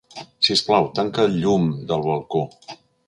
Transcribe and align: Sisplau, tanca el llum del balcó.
Sisplau, 0.45 0.87
tanca 0.99 1.25
el 1.29 1.37
llum 1.43 1.69
del 1.93 2.07
balcó. 2.09 2.43